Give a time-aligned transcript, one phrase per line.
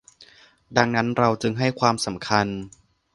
[0.77, 2.47] ดังนั้นเราจึงให้ความสำคัญ